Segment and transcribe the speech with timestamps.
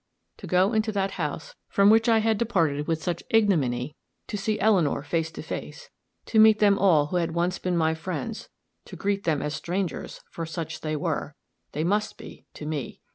[0.37, 3.95] To go into that house from which I had departed with such ignominy
[4.29, 5.91] to see Eleanor face to face
[6.25, 8.49] to meet them all who had once been my friends
[8.85, 11.35] to greet them as strangers, for such they were
[11.73, 12.99] they must be, to me!